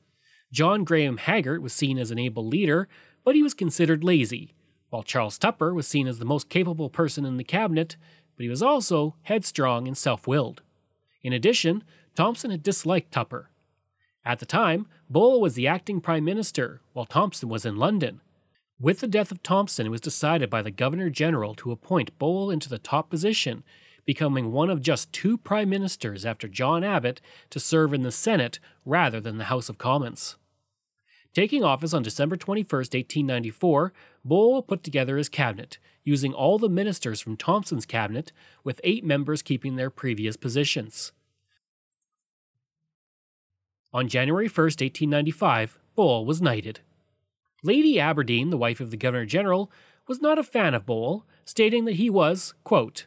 John 0.50 0.84
Graham 0.84 1.18
Haggart 1.18 1.60
was 1.60 1.74
seen 1.74 1.98
as 1.98 2.10
an 2.10 2.18
able 2.18 2.46
leader, 2.46 2.88
but 3.24 3.34
he 3.34 3.42
was 3.42 3.52
considered 3.52 4.02
lazy, 4.02 4.54
while 4.88 5.02
Charles 5.02 5.36
Tupper 5.36 5.74
was 5.74 5.86
seen 5.86 6.08
as 6.08 6.18
the 6.18 6.24
most 6.24 6.48
capable 6.48 6.88
person 6.88 7.26
in 7.26 7.36
the 7.36 7.44
cabinet, 7.44 7.98
but 8.36 8.44
he 8.44 8.48
was 8.48 8.62
also 8.62 9.16
headstrong 9.24 9.86
and 9.86 9.98
self 9.98 10.26
willed. 10.26 10.62
In 11.22 11.34
addition, 11.34 11.84
Thompson 12.14 12.50
had 12.50 12.62
disliked 12.62 13.12
Tupper. 13.12 13.50
At 14.24 14.38
the 14.38 14.46
time, 14.46 14.86
Bowell 15.10 15.42
was 15.42 15.56
the 15.56 15.66
acting 15.66 16.00
prime 16.00 16.24
minister, 16.24 16.80
while 16.94 17.04
Thompson 17.04 17.50
was 17.50 17.66
in 17.66 17.76
London. 17.76 18.22
With 18.80 19.00
the 19.00 19.08
death 19.08 19.30
of 19.30 19.42
Thompson, 19.42 19.84
it 19.84 19.90
was 19.90 20.00
decided 20.00 20.48
by 20.48 20.62
the 20.62 20.70
Governor 20.70 21.10
General 21.10 21.54
to 21.56 21.70
appoint 21.70 22.18
Bowell 22.18 22.50
into 22.50 22.70
the 22.70 22.78
top 22.78 23.10
position, 23.10 23.62
becoming 24.04 24.52
one 24.52 24.70
of 24.70 24.82
just 24.82 25.12
two 25.12 25.38
prime 25.38 25.68
ministers 25.68 26.24
after 26.26 26.48
John 26.48 26.84
Abbott 26.84 27.20
to 27.50 27.60
serve 27.60 27.92
in 27.92 28.02
the 28.02 28.12
Senate 28.12 28.58
rather 28.84 29.20
than 29.20 29.38
the 29.38 29.44
House 29.44 29.68
of 29.68 29.78
Commons. 29.78 30.36
Taking 31.34 31.64
office 31.64 31.92
on 31.92 32.04
December 32.04 32.36
21, 32.36 32.66
1894, 32.68 33.92
Bowell 34.24 34.62
put 34.62 34.84
together 34.84 35.16
his 35.16 35.28
cabinet, 35.28 35.78
using 36.04 36.32
all 36.32 36.58
the 36.58 36.68
ministers 36.68 37.20
from 37.20 37.36
Thompson's 37.36 37.86
cabinet, 37.86 38.30
with 38.62 38.80
eight 38.84 39.04
members 39.04 39.42
keeping 39.42 39.74
their 39.74 39.90
previous 39.90 40.36
positions. 40.36 41.12
On 43.92 44.08
January 44.08 44.46
1, 44.46 44.48
1895, 44.48 45.78
Bowell 45.96 46.24
was 46.24 46.40
knighted. 46.40 46.80
Lady 47.64 47.98
Aberdeen, 47.98 48.50
the 48.50 48.56
wife 48.56 48.80
of 48.80 48.90
the 48.90 48.96
Governor 48.96 49.26
General, 49.26 49.70
was 50.06 50.20
not 50.20 50.38
a 50.38 50.42
fan 50.42 50.74
of 50.74 50.86
Bowell, 50.86 51.26
stating 51.44 51.84
that 51.86 51.94
he 51.94 52.10
was, 52.10 52.54
quote, 52.62 53.06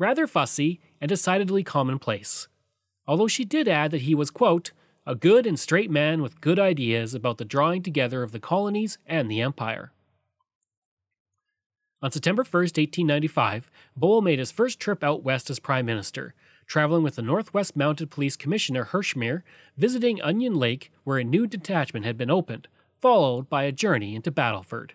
rather 0.00 0.26
fussy 0.26 0.80
and 1.00 1.10
decidedly 1.10 1.62
commonplace. 1.62 2.48
Although 3.06 3.28
she 3.28 3.44
did 3.44 3.68
add 3.68 3.90
that 3.90 4.02
he 4.02 4.14
was, 4.14 4.30
quote, 4.30 4.72
a 5.06 5.14
good 5.14 5.46
and 5.46 5.60
straight 5.60 5.90
man 5.90 6.22
with 6.22 6.40
good 6.40 6.58
ideas 6.58 7.14
about 7.14 7.36
the 7.36 7.44
drawing 7.44 7.82
together 7.82 8.22
of 8.22 8.32
the 8.32 8.40
colonies 8.40 8.98
and 9.06 9.30
the 9.30 9.42
empire. 9.42 9.92
On 12.02 12.10
September 12.10 12.42
1, 12.42 12.50
1895, 12.50 13.70
Bowell 13.94 14.22
made 14.22 14.38
his 14.38 14.50
first 14.50 14.80
trip 14.80 15.04
out 15.04 15.22
west 15.22 15.50
as 15.50 15.58
Prime 15.58 15.84
Minister, 15.84 16.34
traveling 16.66 17.02
with 17.02 17.16
the 17.16 17.22
Northwest 17.22 17.76
Mounted 17.76 18.10
Police 18.10 18.36
Commissioner 18.36 18.86
Herchmer, 18.86 19.42
visiting 19.76 20.22
Onion 20.22 20.54
Lake, 20.54 20.90
where 21.04 21.18
a 21.18 21.24
new 21.24 21.46
detachment 21.46 22.06
had 22.06 22.16
been 22.16 22.30
opened, 22.30 22.68
followed 23.02 23.50
by 23.50 23.64
a 23.64 23.72
journey 23.72 24.14
into 24.14 24.30
Battleford. 24.30 24.94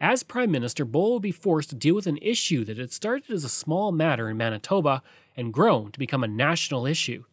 As 0.00 0.22
Prime 0.22 0.50
Minister, 0.50 0.84
Bowell 0.84 1.14
would 1.14 1.22
be 1.22 1.32
forced 1.32 1.70
to 1.70 1.76
deal 1.76 1.94
with 1.94 2.06
an 2.06 2.18
issue 2.20 2.64
that 2.64 2.78
had 2.78 2.92
started 2.92 3.30
as 3.30 3.44
a 3.44 3.48
small 3.48 3.92
matter 3.92 4.28
in 4.28 4.36
Manitoba 4.36 5.02
and 5.36 5.52
grown 5.52 5.92
to 5.92 5.98
become 5.98 6.22
a 6.22 6.28
national 6.28 6.86
issue 6.86 7.24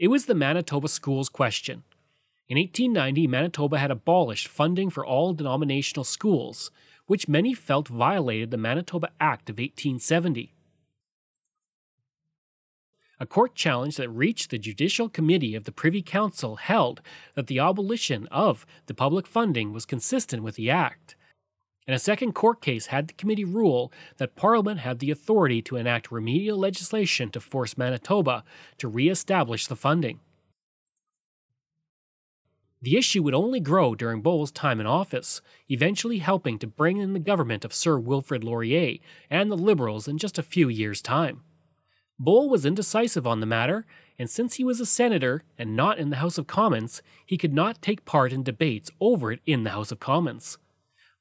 it 0.00 0.08
was 0.08 0.24
the 0.24 0.34
Manitoba 0.34 0.88
Schools 0.88 1.28
question. 1.28 1.84
In 2.48 2.56
1890, 2.56 3.26
Manitoba 3.26 3.78
had 3.78 3.90
abolished 3.90 4.48
funding 4.48 4.88
for 4.88 5.04
all 5.04 5.34
denominational 5.34 6.04
schools, 6.04 6.70
which 7.04 7.28
many 7.28 7.52
felt 7.52 7.86
violated 7.86 8.50
the 8.50 8.56
Manitoba 8.56 9.10
Act 9.20 9.50
of 9.50 9.58
1870. 9.58 10.54
A 13.20 13.26
court 13.26 13.54
challenge 13.54 13.96
that 13.96 14.08
reached 14.08 14.48
the 14.48 14.58
Judicial 14.58 15.10
Committee 15.10 15.54
of 15.54 15.64
the 15.64 15.72
Privy 15.72 16.00
Council 16.00 16.56
held 16.56 17.02
that 17.34 17.46
the 17.46 17.58
abolition 17.58 18.26
of 18.28 18.64
the 18.86 18.94
public 18.94 19.26
funding 19.26 19.70
was 19.70 19.84
consistent 19.84 20.42
with 20.42 20.54
the 20.54 20.70
Act 20.70 21.14
and 21.90 21.96
a 21.96 21.98
second 21.98 22.34
court 22.34 22.60
case 22.60 22.86
had 22.86 23.08
the 23.08 23.14
committee 23.14 23.44
rule 23.44 23.92
that 24.18 24.36
Parliament 24.36 24.78
had 24.78 25.00
the 25.00 25.10
authority 25.10 25.60
to 25.60 25.74
enact 25.74 26.12
remedial 26.12 26.56
legislation 26.56 27.30
to 27.30 27.40
force 27.40 27.76
Manitoba 27.76 28.44
to 28.78 28.86
re 28.86 29.08
establish 29.08 29.66
the 29.66 29.74
funding. 29.74 30.20
The 32.80 32.96
issue 32.96 33.24
would 33.24 33.34
only 33.34 33.58
grow 33.58 33.96
during 33.96 34.22
Bowell's 34.22 34.52
time 34.52 34.78
in 34.78 34.86
office, 34.86 35.42
eventually 35.68 36.18
helping 36.18 36.60
to 36.60 36.68
bring 36.68 36.98
in 36.98 37.12
the 37.12 37.18
government 37.18 37.64
of 37.64 37.74
Sir 37.74 37.98
Wilfrid 37.98 38.44
Laurier 38.44 38.98
and 39.28 39.50
the 39.50 39.56
Liberals 39.56 40.06
in 40.06 40.16
just 40.16 40.38
a 40.38 40.44
few 40.44 40.68
years' 40.68 41.02
time. 41.02 41.40
Bowell 42.20 42.48
was 42.48 42.64
indecisive 42.64 43.26
on 43.26 43.40
the 43.40 43.46
matter, 43.46 43.84
and 44.16 44.30
since 44.30 44.54
he 44.54 44.62
was 44.62 44.78
a 44.78 44.86
senator 44.86 45.42
and 45.58 45.74
not 45.74 45.98
in 45.98 46.10
the 46.10 46.18
House 46.18 46.38
of 46.38 46.46
Commons, 46.46 47.02
he 47.26 47.36
could 47.36 47.52
not 47.52 47.82
take 47.82 48.04
part 48.04 48.32
in 48.32 48.44
debates 48.44 48.92
over 49.00 49.32
it 49.32 49.40
in 49.44 49.64
the 49.64 49.70
House 49.70 49.90
of 49.90 49.98
Commons. 49.98 50.56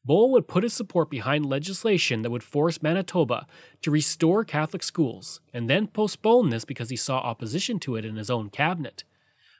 Bowell 0.05 0.31
would 0.31 0.47
put 0.47 0.63
his 0.63 0.73
support 0.73 1.09
behind 1.09 1.45
legislation 1.45 2.21
that 2.21 2.31
would 2.31 2.43
force 2.43 2.81
Manitoba 2.81 3.45
to 3.81 3.91
restore 3.91 4.43
Catholic 4.43 4.81
schools, 4.81 5.41
and 5.53 5.69
then 5.69 5.87
postpone 5.87 6.49
this 6.49 6.65
because 6.65 6.89
he 6.89 6.95
saw 6.95 7.19
opposition 7.19 7.79
to 7.79 7.95
it 7.95 8.05
in 8.05 8.15
his 8.15 8.29
own 8.29 8.49
cabinet. 8.49 9.03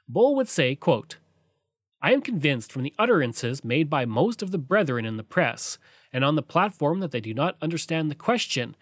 Bowell 0.08 0.36
would 0.36 0.50
say, 0.50 0.76
quote, 0.76 1.18
I 2.02 2.14
am 2.14 2.22
convinced 2.22 2.72
from 2.72 2.84
the 2.84 2.94
utterances 2.98 3.64
made 3.64 3.90
by 3.90 4.06
most 4.06 4.42
of 4.42 4.52
the 4.52 4.58
brethren 4.58 5.06
in 5.06 5.18
the 5.18 5.24
press, 5.24 5.78
and 6.14 6.24
on 6.24 6.36
the 6.36 6.42
platform 6.42 7.02
that 7.02 7.12
they 7.12 7.20
do 7.20 7.34
not 7.34 7.58
understand 7.62 8.10
the 8.10 8.16
question, 8.16 8.76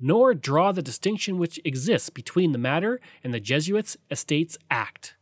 nor 0.00 0.34
draw 0.34 0.72
the 0.72 0.82
distinction 0.82 1.38
which 1.38 1.60
exists 1.64 2.10
between 2.10 2.50
the 2.50 2.58
matter 2.58 3.00
and 3.22 3.32
the 3.32 3.40
Jesuits' 3.40 3.96
Estates 4.10 4.58
Act. 4.70 5.14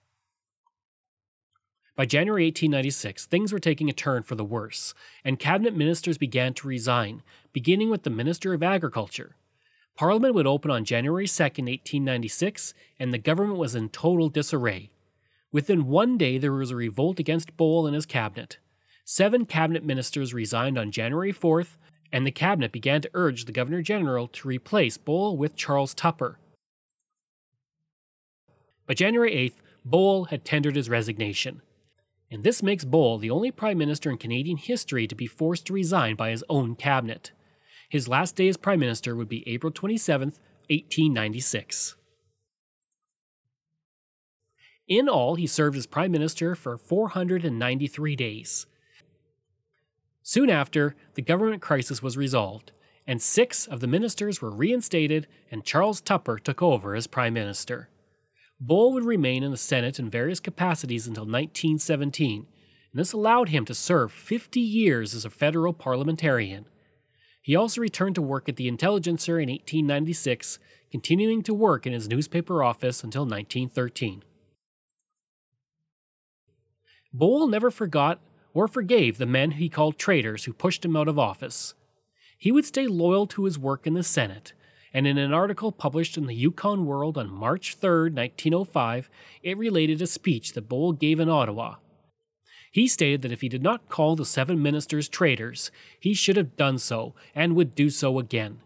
By 1.94 2.06
January 2.06 2.46
1896, 2.46 3.26
things 3.26 3.52
were 3.52 3.58
taking 3.58 3.90
a 3.90 3.92
turn 3.92 4.22
for 4.22 4.34
the 4.34 4.46
worse, 4.46 4.94
and 5.26 5.38
cabinet 5.38 5.76
ministers 5.76 6.16
began 6.16 6.54
to 6.54 6.66
resign, 6.66 7.22
beginning 7.52 7.90
with 7.90 8.02
the 8.02 8.08
Minister 8.08 8.54
of 8.54 8.62
Agriculture. 8.62 9.36
Parliament 9.94 10.34
would 10.34 10.46
open 10.46 10.70
on 10.70 10.86
January 10.86 11.26
2, 11.26 11.42
1896, 11.42 12.72
and 12.98 13.12
the 13.12 13.18
government 13.18 13.58
was 13.58 13.74
in 13.74 13.90
total 13.90 14.30
disarray. 14.30 14.88
Within 15.52 15.86
one 15.86 16.16
day, 16.16 16.38
there 16.38 16.54
was 16.54 16.70
a 16.70 16.76
revolt 16.76 17.20
against 17.20 17.58
Bowell 17.58 17.86
and 17.86 17.94
his 17.94 18.06
cabinet. 18.06 18.56
Seven 19.04 19.44
cabinet 19.44 19.84
ministers 19.84 20.32
resigned 20.32 20.78
on 20.78 20.92
January 20.92 21.32
4th, 21.32 21.76
and 22.10 22.26
the 22.26 22.30
cabinet 22.30 22.72
began 22.72 23.02
to 23.02 23.10
urge 23.12 23.44
the 23.44 23.52
Governor 23.52 23.82
General 23.82 24.28
to 24.28 24.48
replace 24.48 24.96
Bowell 24.96 25.36
with 25.36 25.56
Charles 25.56 25.92
Tupper. 25.92 26.38
By 28.86 28.94
January 28.94 29.34
8th, 29.34 29.60
Bowell 29.84 30.24
had 30.26 30.46
tendered 30.46 30.76
his 30.76 30.88
resignation 30.88 31.60
and 32.32 32.44
this 32.44 32.62
makes 32.62 32.86
Bowell 32.86 33.18
the 33.18 33.30
only 33.30 33.50
Prime 33.50 33.76
Minister 33.76 34.10
in 34.10 34.16
Canadian 34.16 34.56
history 34.56 35.06
to 35.06 35.14
be 35.14 35.26
forced 35.26 35.66
to 35.66 35.74
resign 35.74 36.16
by 36.16 36.30
his 36.30 36.42
own 36.48 36.74
cabinet. 36.74 37.30
His 37.90 38.08
last 38.08 38.36
day 38.36 38.48
as 38.48 38.56
Prime 38.56 38.80
Minister 38.80 39.14
would 39.14 39.28
be 39.28 39.46
April 39.46 39.70
27, 39.70 40.28
1896. 40.70 41.96
In 44.88 45.10
all, 45.10 45.34
he 45.34 45.46
served 45.46 45.76
as 45.76 45.86
Prime 45.86 46.10
Minister 46.10 46.54
for 46.54 46.78
493 46.78 48.16
days. 48.16 48.66
Soon 50.22 50.48
after, 50.48 50.96
the 51.14 51.22
government 51.22 51.60
crisis 51.60 52.02
was 52.02 52.16
resolved, 52.16 52.72
and 53.06 53.20
six 53.20 53.66
of 53.66 53.80
the 53.80 53.86
ministers 53.86 54.40
were 54.40 54.50
reinstated, 54.50 55.26
and 55.50 55.66
Charles 55.66 56.00
Tupper 56.00 56.38
took 56.38 56.62
over 56.62 56.94
as 56.94 57.06
Prime 57.06 57.34
Minister. 57.34 57.90
Bowell 58.64 58.92
would 58.92 59.04
remain 59.04 59.42
in 59.42 59.50
the 59.50 59.56
Senate 59.56 59.98
in 59.98 60.08
various 60.08 60.38
capacities 60.38 61.08
until 61.08 61.24
1917, 61.24 62.46
and 62.92 63.00
this 63.00 63.12
allowed 63.12 63.48
him 63.48 63.64
to 63.64 63.74
serve 63.74 64.12
50 64.12 64.60
years 64.60 65.14
as 65.14 65.24
a 65.24 65.30
federal 65.30 65.72
parliamentarian. 65.72 66.66
He 67.42 67.56
also 67.56 67.80
returned 67.80 68.14
to 68.14 68.22
work 68.22 68.48
at 68.48 68.54
the 68.54 68.68
Intelligencer 68.68 69.40
in 69.40 69.48
1896, 69.48 70.60
continuing 70.92 71.42
to 71.42 71.52
work 71.52 71.88
in 71.88 71.92
his 71.92 72.08
newspaper 72.08 72.62
office 72.62 73.02
until 73.02 73.22
1913. 73.22 74.22
Bowell 77.12 77.48
never 77.48 77.72
forgot 77.72 78.20
or 78.54 78.68
forgave 78.68 79.18
the 79.18 79.26
men 79.26 79.52
he 79.52 79.68
called 79.68 79.98
traitors 79.98 80.44
who 80.44 80.52
pushed 80.52 80.84
him 80.84 80.94
out 80.94 81.08
of 81.08 81.18
office. 81.18 81.74
He 82.38 82.52
would 82.52 82.64
stay 82.64 82.86
loyal 82.86 83.26
to 83.26 83.44
his 83.44 83.58
work 83.58 83.88
in 83.88 83.94
the 83.94 84.04
Senate 84.04 84.52
and 84.94 85.06
in 85.06 85.18
an 85.18 85.32
article 85.32 85.72
published 85.72 86.16
in 86.16 86.26
the 86.26 86.34
Yukon 86.34 86.86
World 86.86 87.16
on 87.16 87.30
March 87.30 87.76
3, 87.76 88.10
1905, 88.10 89.08
it 89.42 89.56
related 89.56 90.02
a 90.02 90.06
speech 90.06 90.52
that 90.52 90.68
Bowell 90.68 90.92
gave 90.92 91.18
in 91.18 91.28
Ottawa. 91.28 91.76
He 92.70 92.88
stated 92.88 93.22
that 93.22 93.32
if 93.32 93.42
he 93.42 93.48
did 93.48 93.62
not 93.62 93.88
call 93.88 94.16
the 94.16 94.24
seven 94.24 94.62
ministers 94.62 95.08
traitors, 95.08 95.70
he 96.00 96.14
should 96.14 96.36
have 96.36 96.56
done 96.56 96.78
so 96.78 97.14
and 97.34 97.54
would 97.54 97.74
do 97.74 97.90
so 97.90 98.18
again. 98.18 98.60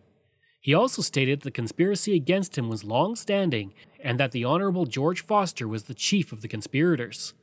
He 0.60 0.74
also 0.74 1.02
stated 1.02 1.42
the 1.42 1.50
conspiracy 1.50 2.14
against 2.14 2.58
him 2.58 2.68
was 2.68 2.84
long 2.84 3.14
standing 3.14 3.72
and 4.02 4.18
that 4.18 4.32
the 4.32 4.44
Honorable 4.44 4.86
George 4.86 5.20
Foster 5.24 5.66
was 5.66 5.84
the 5.84 5.94
chief 5.94 6.32
of 6.32 6.40
the 6.40 6.48
conspirators. 6.48 7.34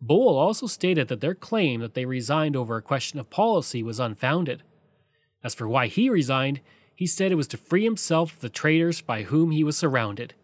Bowell 0.00 0.36
also 0.36 0.66
stated 0.66 1.08
that 1.08 1.20
their 1.20 1.34
claim 1.34 1.80
that 1.80 1.94
they 1.94 2.04
resigned 2.04 2.54
over 2.54 2.76
a 2.76 2.82
question 2.82 3.18
of 3.18 3.30
policy 3.30 3.82
was 3.82 3.98
unfounded. 3.98 4.62
As 5.42 5.54
for 5.54 5.68
why 5.68 5.86
he 5.86 6.10
resigned, 6.10 6.60
he 6.96 7.06
said 7.06 7.30
it 7.30 7.36
was 7.36 7.46
to 7.48 7.58
free 7.58 7.84
himself 7.84 8.32
of 8.32 8.40
the 8.40 8.48
traitors 8.48 9.02
by 9.02 9.22
whom 9.24 9.50
he 9.50 9.62
was 9.62 9.76
surrounded. 9.76 10.34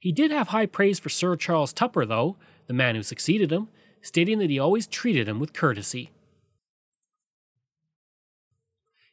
He 0.00 0.10
did 0.10 0.32
have 0.32 0.48
high 0.48 0.66
praise 0.66 0.98
for 0.98 1.10
Sir 1.10 1.36
Charles 1.36 1.72
Tupper, 1.72 2.04
though, 2.06 2.36
the 2.66 2.72
man 2.72 2.96
who 2.96 3.02
succeeded 3.02 3.52
him, 3.52 3.68
stating 4.00 4.38
that 4.38 4.50
he 4.50 4.58
always 4.58 4.86
treated 4.86 5.28
him 5.28 5.38
with 5.38 5.52
courtesy. 5.52 6.10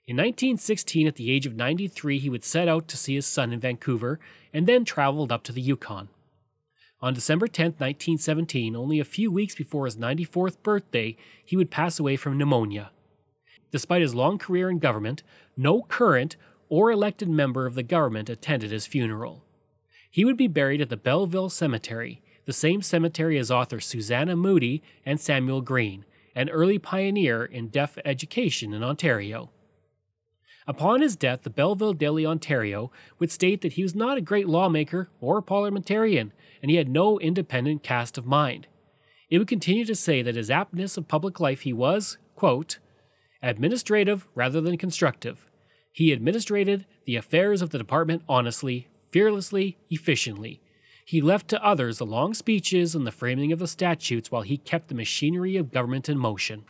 In 0.07 0.15
1916, 0.15 1.05
at 1.05 1.15
the 1.17 1.29
age 1.29 1.45
of 1.45 1.55
93, 1.55 2.17
he 2.17 2.29
would 2.29 2.43
set 2.43 2.67
out 2.67 2.88
to 2.88 2.98
see 2.98 3.13
his 3.13 3.27
son 3.27 3.53
in 3.53 3.59
Vancouver 3.59 4.19
and 4.51 4.65
then 4.65 4.83
traveled 4.83 5.31
up 5.31 5.43
to 5.43 5.51
the 5.51 5.62
Yukon. 5.62 6.09
On 7.01 7.13
December 7.13 7.48
10, 7.48 7.65
1917, 7.77 8.75
only 8.75 9.00
a 9.00 9.05
few 9.05 9.31
weeks 9.31 9.53
before 9.53 9.86
his 9.86 9.98
94th 9.98 10.63
birthday, 10.63 11.15
he 11.45 11.55
would 11.55 11.69
pass 11.69 12.00
away 12.00 12.15
from 12.15 12.38
pneumonia. 12.38 12.89
Despite 13.71 14.01
his 14.01 14.15
long 14.15 14.39
career 14.39 14.69
in 14.69 14.79
government, 14.79 15.21
no 15.55 15.83
current 15.83 16.36
or 16.69 16.91
elected 16.91 17.27
member 17.27 17.65
of 17.65 17.75
the 17.75 17.83
government 17.83 18.29
attended 18.29 18.71
his 18.71 18.88
funeral. 18.88 19.43
He 20.09 20.23
would 20.23 20.38
be 20.38 20.47
buried 20.47 20.81
at 20.81 20.89
the 20.89 20.97
Belleville 20.97 21.49
Cemetery, 21.49 22.21
the 22.45 22.53
same 22.53 22.81
cemetery 22.81 23.38
as 23.38 23.51
authors 23.51 23.85
Susanna 23.85 24.35
Moodie 24.35 24.81
and 25.05 25.19
Samuel 25.19 25.61
Greene, 25.61 26.05
an 26.35 26.49
early 26.49 26.79
pioneer 26.79 27.43
in 27.43 27.67
deaf 27.67 27.97
education 28.05 28.73
in 28.73 28.83
Ontario. 28.83 29.49
Upon 30.67 31.01
his 31.01 31.15
death, 31.15 31.41
the 31.41 31.49
Belleville 31.49 31.93
Daily 31.93 32.25
Ontario 32.25 32.91
would 33.17 33.31
state 33.31 33.61
that 33.61 33.73
he 33.73 33.83
was 33.83 33.95
not 33.95 34.17
a 34.17 34.21
great 34.21 34.47
lawmaker 34.47 35.09
or 35.19 35.41
parliamentarian, 35.41 36.31
and 36.61 36.69
he 36.69 36.77
had 36.77 36.88
no 36.88 37.19
independent 37.19 37.81
cast 37.81 38.17
of 38.17 38.25
mind. 38.25 38.67
It 39.29 39.39
would 39.39 39.47
continue 39.47 39.85
to 39.85 39.95
say 39.95 40.21
that 40.21 40.35
his 40.35 40.49
aptness 40.49 40.97
of 40.97 41.07
public 41.07 41.39
life 41.39 41.61
he 41.61 41.73
was, 41.73 42.17
quote, 42.35 42.79
administrative 43.41 44.27
rather 44.35 44.61
than 44.61 44.77
constructive. 44.77 45.48
He 45.91 46.12
administrated 46.12 46.86
the 47.05 47.15
affairs 47.15 47.62
of 47.62 47.72
the 47.72 47.77
department 47.77 48.24
honestly, 48.29 48.88
fearlessly, 49.12 49.77
efficiently. 49.89 50.62
He 51.05 51.22
left 51.22 51.48
to 51.50 51.63
others 51.65 51.98
the 51.98 52.05
long 52.05 52.34
speeches 52.34 52.93
and 52.93 53.05
the 53.05 53.12
framing 53.12 53.51
of 53.51 53.60
the 53.60 53.67
statutes 53.67 54.31
while 54.31 54.43
he 54.43 54.58
kept 54.58 54.88
the 54.88 54.96
machinery 54.96 55.58
of 55.58 55.72
government 55.72 56.08
in 56.08 56.17
motion. 56.17 56.65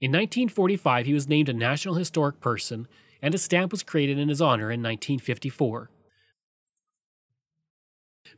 In 0.00 0.12
1945, 0.12 1.04
he 1.04 1.12
was 1.12 1.28
named 1.28 1.50
a 1.50 1.52
National 1.52 1.96
Historic 1.96 2.40
Person, 2.40 2.88
and 3.20 3.34
a 3.34 3.38
stamp 3.38 3.70
was 3.70 3.82
created 3.82 4.18
in 4.18 4.30
his 4.30 4.40
honor 4.40 4.70
in 4.70 4.82
1954. 4.82 5.90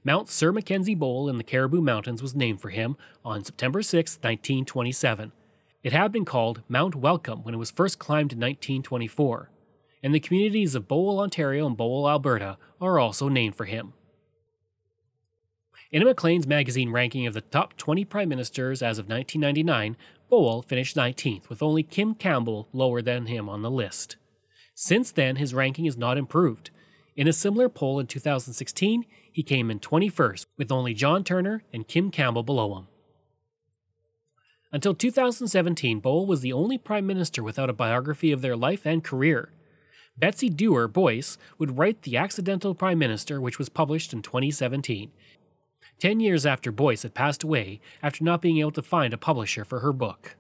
Mount 0.03 0.29
Sir 0.29 0.51
Mackenzie 0.51 0.97
Bowell 0.97 1.29
in 1.29 1.39
the 1.39 1.45
Cariboo 1.45 1.81
Mountains 1.81 2.21
was 2.21 2.35
named 2.35 2.61
for 2.61 2.71
him 2.71 2.97
on 3.25 3.45
September 3.45 3.83
6, 3.83 4.17
1927. 4.17 5.31
It 5.83 5.93
had 5.93 6.12
been 6.12 6.25
called 6.25 6.62
Mount 6.69 6.95
Welcome 6.95 7.43
when 7.43 7.55
it 7.55 7.59
was 7.59 7.71
first 7.71 7.99
climbed 7.99 8.33
in 8.33 8.39
1924 8.39 9.51
and 10.03 10.15
the 10.15 10.21
communities 10.21 10.75
of 10.75 10.89
Bowell, 10.89 11.21
Ontario 11.21 11.67
and 11.67 11.77
Bowell, 11.77 12.09
Alberta 12.09 12.59
are 12.81 12.99
also 12.99 13.29
named 13.29 13.55
for 13.55 13.67
him. 13.67 13.93
In 15.91 16.03
a 16.03 16.05
Maclean's 16.05 16.47
magazine 16.47 16.91
ranking 16.91 17.27
of 17.27 17.35
the 17.35 17.41
top 17.41 17.77
20 17.77 18.05
prime 18.07 18.29
ministers 18.29 18.83
as 18.83 18.99
of 18.99 19.09
1999, 19.09 19.97
Bowell 20.29 20.62
finished 20.62 20.97
19th, 20.97 21.49
with 21.49 21.62
only 21.62 21.83
Kim 21.83 22.15
Campbell 22.15 22.69
lower 22.73 23.03
than 23.03 23.27
him 23.27 23.49
on 23.49 23.62
the 23.62 23.71
list. 23.71 24.17
Since 24.75 25.12
then, 25.12 25.37
his 25.37 25.53
ranking 25.53 25.85
has 25.85 25.99
not 25.99 26.17
improved. 26.17 26.71
In 27.15 27.29
a 27.29 27.33
similar 27.33 27.69
poll 27.69 28.01
in 28.01 28.07
2016, 28.07 29.05
he 29.31 29.43
came 29.43 29.71
in 29.71 29.79
21st, 29.81 30.47
with 30.57 30.73
only 30.73 30.95
John 30.95 31.25
Turner 31.25 31.62
and 31.73 31.87
Kim 31.87 32.11
Campbell 32.11 32.43
below 32.43 32.75
him. 32.75 32.89
Until 34.73 34.95
2017, 34.95 36.00
Bowell 36.00 36.26
was 36.26 36.41
the 36.41 36.52
only 36.52 36.79
prime 36.79 37.07
minister 37.07 37.43
without 37.43 37.69
a 37.69 37.75
biography 37.75 38.33
of 38.33 38.41
their 38.41 38.57
life 38.57 38.87
and 38.87 39.05
career. 39.05 39.50
Betsy 40.17 40.49
Dewar 40.49 40.88
Boyce 40.88 41.37
would 41.59 41.76
write 41.76 42.02
The 42.02 42.17
Accidental 42.17 42.75
Prime 42.75 42.99
Minister, 42.99 43.41
which 43.41 43.59
was 43.59 43.69
published 43.69 44.14
in 44.14 44.23
2017. 44.23 45.11
Ten 45.99 46.21
years 46.21 46.47
after 46.47 46.73
Boyce 46.73 47.02
had 47.02 47.14
passed 47.14 47.43
away 47.43 47.81
after 48.02 48.25
not 48.25 48.41
being 48.41 48.59
able 48.59 48.73
to 48.73 48.83
find 48.83 49.12
a 49.12 49.19
publisher 49.19 49.64
for 49.64 49.81
her 49.81 49.93
book. 49.93 50.37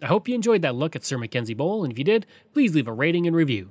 I 0.00 0.06
hope 0.06 0.28
you 0.28 0.34
enjoyed 0.34 0.62
that 0.62 0.74
look 0.74 0.94
at 0.94 1.04
Sir 1.04 1.18
Mackenzie 1.18 1.54
Bowell, 1.54 1.82
and 1.82 1.92
if 1.92 1.98
you 1.98 2.04
did, 2.04 2.26
please 2.52 2.74
leave 2.74 2.86
a 2.86 2.92
rating 2.92 3.26
and 3.26 3.34
review. 3.34 3.70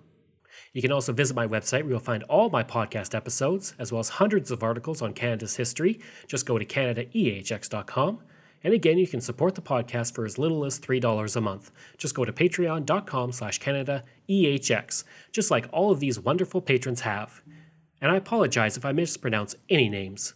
You 0.75 0.81
can 0.81 0.91
also 0.91 1.13
visit 1.13 1.37
my 1.37 1.47
website 1.47 1.83
where 1.83 1.91
you'll 1.91 1.99
find 2.01 2.23
all 2.23 2.49
my 2.49 2.61
podcast 2.61 3.15
episodes, 3.15 3.73
as 3.79 3.93
well 3.93 4.01
as 4.01 4.09
hundreds 4.09 4.51
of 4.51 4.61
articles 4.61 5.01
on 5.01 5.13
Canada's 5.13 5.55
history. 5.55 6.01
Just 6.27 6.45
go 6.45 6.59
to 6.59 6.65
CanadaEHX.com. 6.65 8.19
And 8.61 8.73
again, 8.73 8.97
you 8.97 9.07
can 9.07 9.21
support 9.21 9.55
the 9.55 9.61
podcast 9.61 10.13
for 10.13 10.25
as 10.25 10.37
little 10.37 10.65
as 10.65 10.77
$3 10.77 11.35
a 11.35 11.39
month. 11.39 11.71
Just 11.97 12.13
go 12.13 12.25
to 12.25 12.33
patreon.com 12.33 13.31
slash 13.31 13.57
Canada 13.59 14.03
EHX, 14.27 15.05
just 15.31 15.49
like 15.49 15.69
all 15.71 15.91
of 15.91 16.01
these 16.01 16.19
wonderful 16.19 16.59
patrons 16.59 17.01
have. 17.01 17.41
And 18.01 18.11
I 18.11 18.17
apologize 18.17 18.75
if 18.75 18.83
I 18.83 18.91
mispronounce 18.91 19.55
any 19.69 19.87
names. 19.87 20.33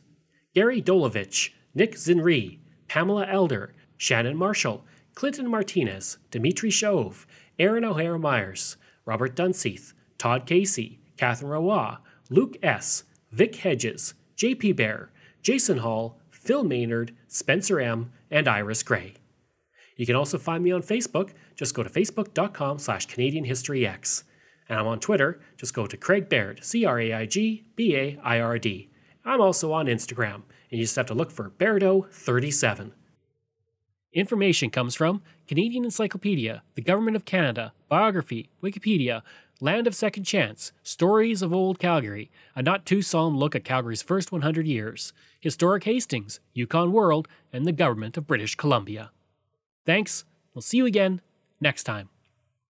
Gary 0.56 0.82
Dolovich, 0.82 1.50
Nick 1.76 1.96
Zinri, 1.96 2.60
Pamela 2.88 3.28
Elder, 3.28 3.74
Shannon 3.98 4.38
Marshall, 4.38 4.86
Clinton 5.16 5.52
Martinez, 5.52 6.18
Dimitri 6.32 6.70
Shove, 6.70 7.28
Aaron 7.60 7.84
O'Hara 7.84 8.18
Myers, 8.18 8.78
Robert 9.04 9.36
Dunseith, 9.36 9.92
Todd 10.20 10.46
Casey, 10.46 11.00
Catherine 11.18 11.50
Roy, 11.50 11.96
Luke 12.30 12.58
S., 12.62 13.06
Vic 13.32 13.56
Hedges, 13.56 14.14
JP 14.38 14.76
Bear, 14.76 15.12
Jason 15.42 15.80
Hall, 15.80 16.20
Phil 16.30 16.64
Maynard, 16.64 17.16
Spencer 17.28 17.80
M., 17.80 18.12
and 18.30 18.48
Iris 18.48 18.84
Gray. 18.84 19.16
You 19.96 20.06
can 20.06 20.16
also 20.16 20.38
find 20.38 20.64
me 20.64 20.72
on 20.72 20.84
Facebook. 20.84 21.32
Just 21.56 21.74
go 21.74 21.84
to 21.84 21.90
facebook.com 21.90 22.78
slash 22.78 23.08
Canadian 23.08 23.46
History 23.46 23.86
X. 23.86 24.24
And 24.68 24.80
I'm 24.80 24.88
on 24.88 25.00
Twitter. 25.00 25.42
Just 25.58 25.74
go 25.74 25.88
to 25.88 25.98
Craig 25.98 26.30
Baird, 26.30 26.64
C 26.64 26.86
R 26.86 27.00
A 27.00 27.14
I 27.14 27.26
G 27.26 27.66
B 27.76 27.96
A 27.96 28.20
I 28.24 28.40
R 28.40 28.60
D. 28.60 28.90
I'm 29.26 29.42
also 29.42 29.74
on 29.74 29.88
Instagram, 29.88 30.44
and 30.72 30.80
you 30.80 30.84
just 30.84 30.96
have 30.96 31.08
to 31.08 31.14
look 31.14 31.32
for 31.32 31.50
Bairdo37. 31.50 32.92
Information 34.12 34.72
comes 34.72 34.96
from 34.96 35.22
Canadian 35.48 35.86
Encyclopedia, 35.86 36.64
the 36.74 36.82
Government 36.82 37.16
of 37.16 37.26
Canada, 37.26 37.74
Biography, 37.88 38.50
Wikipedia, 38.64 39.22
Land 39.62 39.86
of 39.86 39.94
Second 39.94 40.24
Chance, 40.24 40.72
Stories 40.82 41.44
of 41.44 41.54
Old 41.54 41.78
Calgary, 41.78 42.32
a 42.56 42.64
not 42.64 42.88
too 42.88 43.04
solemn 43.04 43.38
look 43.38 43.56
at 43.56 43.64
Calgary's 43.64 44.02
first 44.02 44.32
100 44.32 44.66
years, 44.66 45.14
Historic 45.40 45.84
Hastings, 45.84 46.40
Yukon 46.54 46.92
World, 46.92 47.28
and 47.54 47.68
the 47.68 47.72
Government 47.72 48.18
of 48.18 48.26
British 48.26 48.56
Columbia. 48.56 49.12
Thanks. 49.86 50.26
We'll 50.56 50.64
see 50.64 50.78
you 50.78 50.88
again 50.88 51.22
next 51.62 51.84
time. 51.84 52.10